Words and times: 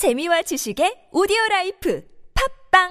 재미와 0.00 0.40
지식의 0.40 1.08
오디오 1.12 1.36
라이프 1.50 2.02
팝빵 2.72 2.88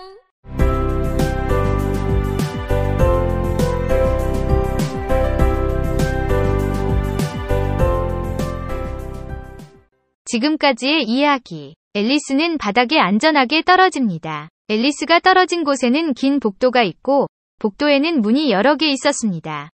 지금까지의 10.26 11.06
이야기. 11.06 11.74
앨리스는 11.96 12.60
바닥에 12.60 13.00
안전하게 13.00 13.64
떨어집니다. 13.64 14.50
앨리스가 14.68 15.20
떨어진 15.20 15.64
곳에는 15.64 16.14
긴 16.14 16.40
복도가 16.40 16.84
있고, 16.84 17.26
복도에는 17.58 18.22
문이 18.22 18.52
여러 18.52 18.76
개 18.76 18.88
있었습니다. 18.92 19.72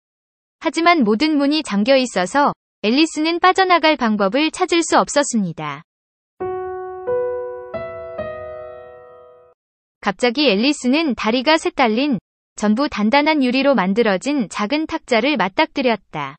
하지만 0.58 1.04
모든 1.04 1.36
문이 1.36 1.62
잠겨 1.62 1.94
있어서 1.94 2.54
앨리스는 2.82 3.38
빠져나갈 3.38 3.96
방법을 3.96 4.50
찾을 4.50 4.82
수 4.82 4.98
없었습니다. 4.98 5.84
갑자기 10.00 10.48
앨리스는 10.48 11.14
다리가 11.14 11.58
셋 11.58 11.74
달린 11.74 12.18
전부 12.56 12.88
단단한 12.88 13.44
유리로 13.44 13.74
만들어진 13.74 14.48
작은 14.48 14.86
탁자를 14.86 15.36
맞닥뜨렸다. 15.36 16.36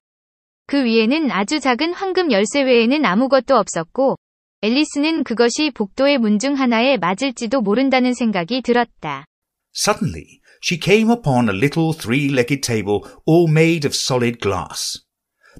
그 0.65 0.83
위에는 0.83 1.31
아주 1.31 1.59
작은 1.59 1.93
황금 1.93 2.31
열쇠 2.31 2.63
외에는 2.63 3.05
아무것도 3.05 3.55
없었고, 3.55 4.16
앨리스는 4.61 5.23
그것이 5.23 5.71
복도의 5.71 6.17
문 6.17 6.39
중 6.39 6.55
하나에 6.55 6.97
맞을지도 6.97 7.61
모른다는 7.61 8.13
생각이 8.13 8.61
들었다. 8.61 9.25
Suddenly, 9.75 10.39
she 10.63 10.80
came 10.80 11.11
upon 11.11 11.49
a 11.49 11.55
little 11.55 11.93
three-legged 11.93 12.61
table 12.61 13.02
all 13.27 13.49
made 13.49 13.85
of 13.85 13.95
solid 13.95 14.39
glass. 14.39 15.02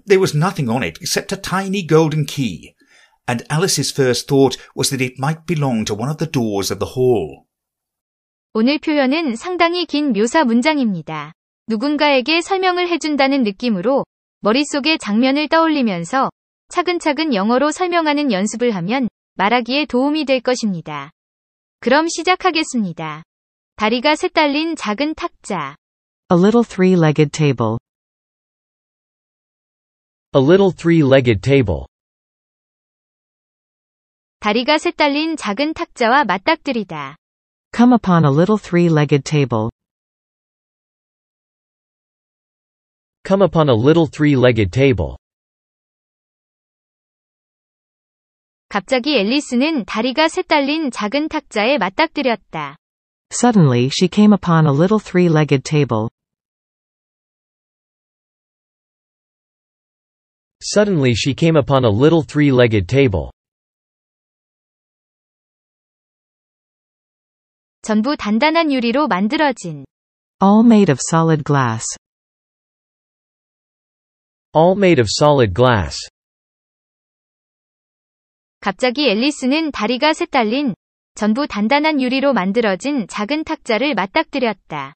There 0.08 0.20
was 0.20 0.36
nothing 0.36 0.70
on 0.70 0.84
it 0.84 0.98
except 1.02 1.32
a 1.32 1.42
tiny 1.42 1.86
golden 1.86 2.26
key, 2.26 2.74
and 3.28 3.44
Alice's 3.50 3.92
first 3.92 4.28
thought 4.28 4.58
was 4.76 4.90
that 4.90 5.02
it 5.02 5.20
might 5.20 5.46
belong 5.46 5.86
to 5.86 5.94
one 5.94 6.10
of 6.10 6.18
the 6.18 6.26
doors 6.26 6.72
of 6.72 6.80
the 6.80 6.94
hall. 6.98 7.48
오늘 8.54 8.80
표현은 8.80 9.38
상당히 9.38 9.86
긴 9.86 10.12
묘사 10.12 10.44
문장입니다. 10.44 11.32
누군가에게 11.68 12.42
설명을 12.42 12.90
해준다는 12.90 13.44
느낌으로 13.44 14.04
머릿속에 14.42 14.98
장면을 14.98 15.48
떠올리면서 15.48 16.30
차근차근 16.68 17.34
영어로 17.34 17.72
설명하는 17.72 18.34
연습을 18.34 18.76
하면 18.76 19.08
말하기에 19.36 19.86
도움이 19.86 20.26
될 20.26 20.42
것입니다. 20.42 21.12
그럼 21.80 22.10
시작하겠습니다. 22.10 23.24
다리가 23.78 24.16
셋 24.16 24.34
달린 24.34 24.76
작은 24.76 25.16
탁자. 25.16 25.78
A 26.30 26.38
little 26.38 26.66
three-legged 26.66 27.32
table. 27.32 27.78
A 30.36 30.42
little 30.44 30.72
three-legged 30.74 31.40
table. 31.40 31.86
다리가 34.40 34.78
셋 34.78 34.98
달린 34.98 35.38
작은 35.38 35.74
탁자와 35.74 36.26
맞닥뜨리다. 36.26 37.16
Come 37.73 37.93
upon 37.93 38.25
a 38.25 38.31
little 38.31 38.59
three-legged 38.59 39.25
table. 39.25 39.71
Come 43.25 43.43
upon 43.43 43.69
a 43.69 43.75
little 43.75 44.07
three-legged 44.07 44.71
table. 44.73 45.17
갑자기 48.69 49.17
앨리스는 49.19 49.85
다리가 49.85 50.29
셋 50.29 50.49
달린 50.49 50.91
작은 50.91 51.29
탁자에 51.29 51.79
맞닥뜨렸다. 51.79 52.77
Suddenly 53.31 53.91
she 53.93 54.09
came 54.09 54.33
upon 54.33 54.67
a 54.67 54.73
little 54.73 54.99
three-legged 54.99 55.65
table. 55.65 56.09
Suddenly 60.63 61.15
she 61.15 61.35
came 61.35 61.57
upon 61.57 61.85
a 61.85 61.91
little 61.91 62.23
three-legged 62.23 62.89
table. 62.89 63.31
전부 67.82 68.16
단단한 68.16 68.72
유리로 68.72 69.08
만들어진 69.08 69.86
All 70.44 70.66
made 70.66 70.92
of 70.92 71.00
solid 71.12 71.44
glass. 71.44 71.86
All 74.56 74.76
made 74.78 75.00
of 75.02 75.08
solid 75.08 75.54
glass. 75.54 75.98
갑자기 78.60 79.10
앨리스는 79.10 79.72
다리가 79.72 80.14
셋 80.14 80.30
달린 80.30 80.76
전부 81.16 81.48
단단한 81.48 82.02
유리로 82.02 82.34
만들어진 82.34 83.08
작은 83.08 83.44
탁자를 83.44 83.96
맞닥뜨렸다. 83.96 84.94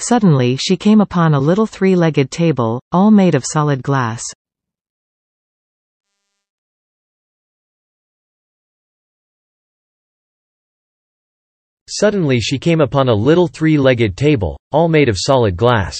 Suddenly 0.00 0.56
she 0.58 0.76
came 0.80 1.00
upon 1.00 1.34
a 1.34 1.40
little 1.40 1.66
three-legged 1.66 2.30
table, 2.30 2.80
all 2.94 3.12
made 3.12 3.36
of 3.36 3.44
solid 3.44 3.82
glass. 3.82 4.24
Suddenly 11.91 12.39
she 12.39 12.59
came 12.59 12.81
upon 12.81 13.07
a 13.07 13.13
little 13.13 13.47
three-legged 13.47 14.17
table, 14.17 14.59
all 14.71 14.89
made 14.89 15.09
of 15.09 15.15
solid 15.17 15.55
glass. 15.55 15.97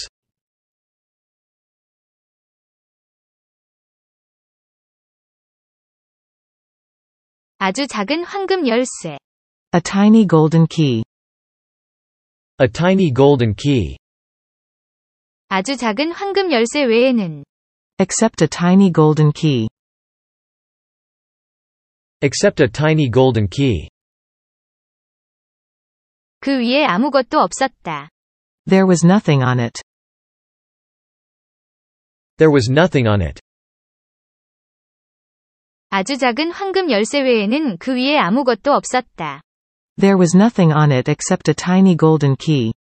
아주 7.59 7.87
작은 7.87 8.23
황금 8.23 8.67
열쇠. 8.67 9.17
A 9.73 9.81
tiny 9.81 10.25
golden 10.27 10.67
key. 10.67 11.03
A 12.59 12.67
tiny 12.67 13.11
golden 13.11 13.55
key. 13.55 13.97
아주 15.49 15.75
작은 15.75 16.11
황금 16.11 16.51
열쇠 16.51 16.83
외에는 16.83 17.43
Except 17.99 18.43
a 18.43 18.47
tiny 18.47 18.91
golden 18.91 19.31
key. 19.31 19.67
Except 22.21 22.61
a 22.61 22.67
tiny 22.67 23.09
golden 23.09 23.47
key. 23.49 23.89
그 26.41 26.59
위에 26.59 26.85
아무것도 26.85 27.39
없었다. 27.39 28.09
There 28.67 28.85
was 28.87 29.05
nothing 29.05 29.43
on 29.43 29.59
it. 29.59 29.81
There 32.37 32.51
was 32.51 32.69
nothing 32.69 33.07
on 33.07 33.21
it. 33.21 33.41
아주 35.89 36.17
작은 36.17 36.51
황금 36.51 36.91
열쇠 36.91 37.21
외에는 37.21 37.77
그 37.77 37.95
위에 37.95 38.17
아무것도 38.17 38.73
없었다. 38.73 39.41
There 39.99 40.17
was 40.17 40.35
nothing 40.35 40.71
on 40.71 40.91
it 40.91 41.09
except 41.09 41.49
a 41.49 41.55
tiny 41.55 41.95
golden 41.95 42.35
key. 42.35 42.73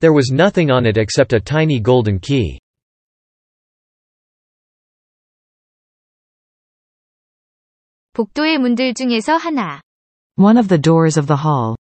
There 0.00 0.14
was 0.14 0.32
nothing 0.32 0.70
on 0.72 0.86
it 0.86 0.98
except 0.98 1.34
a 1.34 1.40
tiny 1.40 1.78
golden 1.80 2.18
key. 2.18 2.58
복도의 8.15 8.59
문들 8.59 8.93
중에서 8.93 9.35
하나. 9.35 9.81
One 10.37 10.57
of 10.57 10.69
the 10.69 10.81
doors 10.81 11.19
of 11.19 11.27
the 11.27 11.37
hall. 11.37 11.75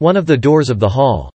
One 0.00 0.16
of 0.16 0.24
the 0.24 0.40
doors 0.40 0.72
of 0.72 0.80
the 0.80 0.90
hall. 0.90 1.28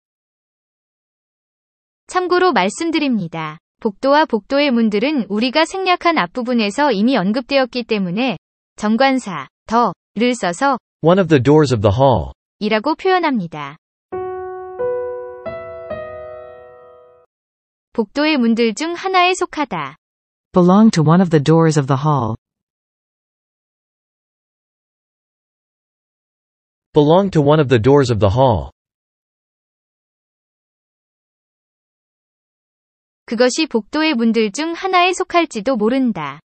참고로 2.07 2.53
말씀드립니다. 2.53 3.59
복도와 3.81 4.27
복도의 4.27 4.71
문들은 4.71 5.27
우리가 5.29 5.65
생략한 5.65 6.19
앞부분에서 6.19 6.93
이미 6.93 7.17
언급되었기 7.17 7.83
때문에 7.83 8.39
정관사, 8.77 9.49
더를 9.67 10.37
써서 10.37 10.79
One 11.03 11.21
of 11.21 11.27
the 11.27 11.43
doors 11.43 11.75
of 11.75 11.83
the 11.83 11.93
hall. 11.93 12.31
이라고 12.61 12.95
표현합니다. 12.95 13.77
복도의 17.93 18.37
문들 18.37 18.75
중 18.75 18.95
하나에 18.95 19.35
속하다. 19.35 19.97
Belong 20.56 20.92
to 20.92 21.02
one 21.04 21.22
of 21.22 21.30
the 21.30 21.40
doors 21.40 21.78
of 21.78 21.88
the 21.88 21.98
hall. 21.98 22.36
Belong 26.94 27.32
to 27.32 27.42
one 27.42 27.60
of 27.62 27.70
the 27.70 27.80
doors 27.80 28.10
of 28.12 28.20
the 28.20 28.32
hall. 28.32 28.72
그것이 33.26 33.68
복도의 33.68 34.14
문들 34.16 34.52
중 34.52 34.74
하나에 34.74 35.14
속할지도 35.14 35.78
모른다. 35.78 36.42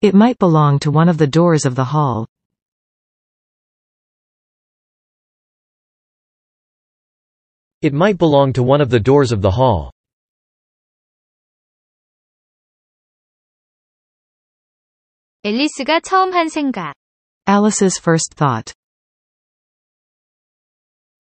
It 0.00 0.14
might 0.14 0.38
belong 0.38 0.78
to 0.78 0.92
one 0.92 1.08
of 1.08 1.18
the 1.18 1.28
doors 1.28 1.66
of 1.66 1.74
the 1.74 1.90
hall. 1.92 2.26
It 7.82 7.92
might 7.92 8.18
belong 8.18 8.52
to 8.52 8.62
one 8.62 8.80
of 8.80 8.90
the 8.90 9.02
doors 9.02 9.32
of 9.32 9.42
the 9.42 9.50
hall. 9.50 9.90
앨리스가 15.45 15.99
처음 15.99 16.33
한 16.33 16.47
생각. 16.47 16.93
Alice's 17.49 17.99
first 17.99 18.33
thought. 18.37 18.73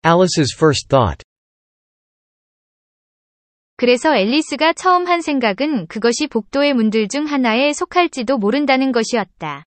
Alice's 0.04 0.54
first 0.54 0.88
thought. 0.88 1.24
그래서 3.76 4.14
앨리스가 4.14 4.74
처음 4.74 5.06
한 5.06 5.22
생각은 5.22 5.86
그것이 5.86 6.26
복도의 6.26 6.74
문들 6.74 7.08
중 7.08 7.24
하나에 7.24 7.72
속할지도 7.72 8.36
모른다는 8.36 8.92
것이었다. 8.92 9.64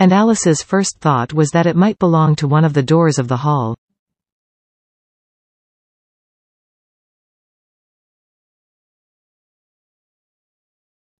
And 0.00 0.14
Alice's 0.14 0.64
first 0.64 1.00
thought 1.00 1.36
was 1.36 1.50
that 1.50 1.68
it 1.68 1.76
might 1.76 1.98
belong 1.98 2.34
to 2.36 2.48
one 2.48 2.64
of 2.64 2.72
the 2.72 2.82
doors 2.82 3.20
of 3.20 3.28
the 3.28 3.42
hall. 3.44 3.76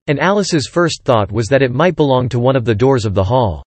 and 0.09 0.19
Alice's 0.19 0.69
first 0.71 1.03
thought 1.03 1.31
was 1.31 1.47
that 1.47 1.63
it 1.63 1.73
might 1.73 1.95
belong 1.95 2.29
to 2.29 2.39
one 2.39 2.55
of 2.55 2.65
the 2.65 2.75
doors 2.75 3.05
of 3.05 3.15
the 3.15 3.23
hall. 3.23 3.63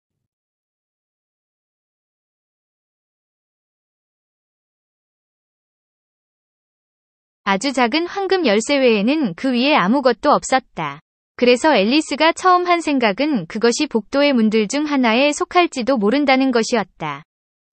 아주 7.44 7.73
작은 7.73 8.06
황금 8.06 8.44
열쇠 8.44 8.76
외에는 8.76 9.35
그 9.35 9.50
위에 9.53 9.75
아무것도 9.75 10.31
없었다. 10.31 11.00
그래서 11.35 11.75
앨리스가 11.75 12.32
처음 12.35 12.67
한 12.67 12.82
생각은 12.82 13.47
그것이 13.47 13.87
복도의 13.87 14.35
문들 14.35 14.69
중 14.69 14.85
하나에 14.85 15.32
속할지도 15.32 15.97
모른다는 15.97 16.50
것이었다. 16.50 17.23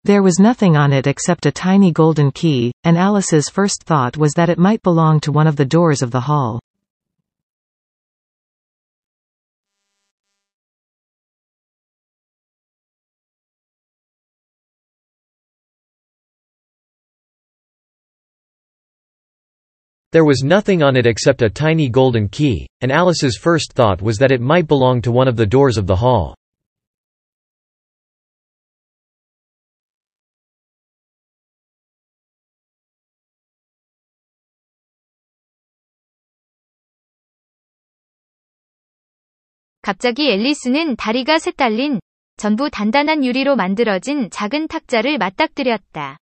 There 0.05 0.23
was 0.23 0.41
nothing 0.41 0.77
on 0.77 0.93
it 0.93 1.09
except 1.09 1.49
a 1.49 1.53
tiny 1.53 1.93
golden 1.93 2.31
key, 2.31 2.73
and 2.85 2.97
Alice's 2.97 3.51
first 3.51 3.85
thought 3.85 4.17
was 4.17 4.35
that 4.37 4.49
it 4.49 4.61
might 4.61 4.83
belong 4.83 5.19
to 5.21 5.33
one 5.33 5.49
of 5.49 5.57
the 5.57 5.67
doors 5.67 6.05
of 6.05 6.13
the 6.13 6.29
hall. 6.29 6.61
There 20.13 20.25
was 20.25 20.45
nothing 20.45 20.83
on 20.83 20.97
it 20.97 21.07
except 21.07 21.43
a 21.43 21.51
tiny 21.51 21.89
golden 21.89 22.29
key, 22.29 22.69
and 22.81 22.93
Alice's 22.93 23.37
first 23.37 23.73
thought 23.73 24.01
was 24.01 24.19
that 24.19 24.31
it 24.31 24.41
might 24.41 24.69
belong 24.69 25.03
to 25.03 25.11
one 25.11 25.27
of 25.27 25.37
the 25.37 25.45
doors 25.45 25.77
of 25.77 25.87
the 25.87 25.97
hall. 25.97 26.37
갑자기 39.83 40.31
앨리스는 40.31 40.97
다리가 40.97 41.39
셋 41.39 41.57
달린 41.57 42.01
전부 42.37 42.71
단단한 42.71 43.23
유리로 43.23 43.55
만들어진 43.55 44.31
작은 44.31 44.69
탁자를 44.69 45.19
맞닥뜨렸다. 45.19 46.17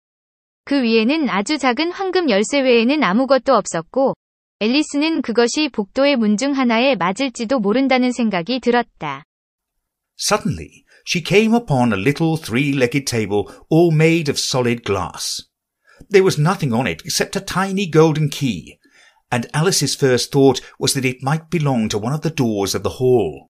그 0.66 0.82
위에는 0.82 1.28
아주 1.28 1.58
작은 1.58 1.90
황금 1.92 2.30
열쇠 2.30 2.60
외에는 2.60 3.02
아무것도 3.02 3.54
없었고, 3.54 4.14
앨리스는 4.60 5.22
그것이 5.22 5.69
복도의 5.70 6.16
문 6.16 6.36
중 6.36 6.52
하나에 6.52 6.94
맞을지도 6.94 7.58
모른다는 7.58 8.12
생각이 8.12 8.60
들었다. 8.60 9.24
Suddenly, 10.16 10.84
she 11.04 11.22
came 11.24 11.52
upon 11.54 11.92
a 11.92 11.96
little 11.96 12.36
three-legged 12.36 13.04
table 13.06 13.50
all 13.70 13.92
made 13.92 14.30
of 14.30 14.38
solid 14.38 14.84
glass. 14.84 15.42
There 16.10 16.22
was 16.22 16.38
nothing 16.38 16.72
on 16.72 16.86
it 16.86 17.02
except 17.04 17.34
a 17.34 17.40
tiny 17.40 17.90
golden 17.90 18.28
key, 18.28 18.78
and 19.32 19.48
Alice's 19.52 19.96
first 19.96 20.30
thought 20.30 20.60
was 20.78 20.94
that 20.94 21.04
it 21.04 21.22
might 21.22 21.50
belong 21.50 21.88
to 21.88 21.98
one 21.98 22.12
of 22.12 22.22
the 22.22 22.30
doors 22.30 22.74
of 22.74 22.82
the 22.84 22.98
hall. 23.00 23.48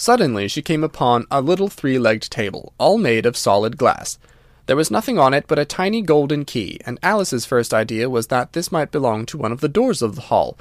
Suddenly 0.00 0.48
she 0.48 0.62
came 0.62 0.82
upon 0.82 1.26
a 1.30 1.42
little 1.42 1.68
three-legged 1.68 2.30
table, 2.32 2.72
all 2.78 2.96
made 2.96 3.26
of 3.26 3.36
solid 3.36 3.76
glass. 3.76 4.18
There 4.64 4.74
was 4.74 4.90
nothing 4.90 5.18
on 5.18 5.34
it 5.34 5.44
but 5.46 5.58
a 5.58 5.66
tiny 5.66 6.00
golden 6.00 6.46
key, 6.46 6.80
and 6.86 6.98
Alice's 7.02 7.44
first 7.44 7.74
idea 7.74 8.08
was 8.08 8.28
that 8.28 8.54
this 8.54 8.72
might 8.72 8.90
belong 8.90 9.26
to 9.26 9.36
one 9.36 9.52
of 9.52 9.60
the 9.60 9.68
doors 9.68 10.00
of 10.00 10.14
the 10.14 10.22
hall. 10.22 10.56